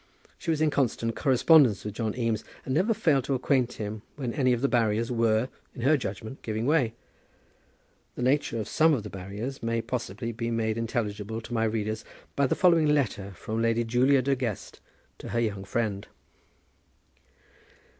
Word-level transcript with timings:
She 0.39 0.49
was 0.49 0.61
in 0.61 0.71
constant 0.71 1.15
correspondence 1.15 1.85
with 1.85 1.93
John 1.93 2.17
Eames, 2.17 2.43
and 2.65 2.73
never 2.73 2.91
failed 2.91 3.23
to 3.25 3.35
acquaint 3.35 3.73
him 3.73 4.01
when 4.15 4.33
any 4.33 4.51
of 4.51 4.61
the 4.61 4.67
barriers 4.67 5.11
were, 5.11 5.47
in 5.75 5.81
her 5.81 5.95
judgment, 5.95 6.41
giving 6.41 6.65
way. 6.65 6.95
The 8.15 8.23
nature 8.23 8.57
of 8.59 8.67
some 8.67 8.95
of 8.95 9.03
the 9.03 9.11
barriers 9.11 9.61
may 9.61 9.79
possibly 9.79 10.31
be 10.31 10.49
made 10.49 10.75
intelligible 10.75 11.39
to 11.41 11.53
my 11.53 11.65
readers 11.65 12.03
by 12.35 12.47
the 12.47 12.55
following 12.55 12.87
letter 12.87 13.31
from 13.33 13.61
Lady 13.61 13.83
Julia 13.83 14.23
De 14.23 14.35
Guest 14.35 14.79
to 15.19 15.29
her 15.29 15.39
young 15.39 15.63
friend. 15.65 16.07